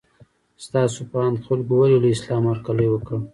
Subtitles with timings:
[0.65, 3.17] ستاسو په اند خلکو ولې له اسلام هرکلی وکړ؟